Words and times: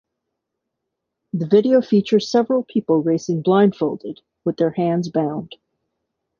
The 1.33 1.45
video 1.45 1.79
features 1.81 2.27
several 2.27 2.63
people 2.63 3.03
racing 3.03 3.43
blindfolded, 3.43 4.21
with 4.43 4.57
their 4.57 4.71
hands 4.71 5.09
bound. 5.09 5.53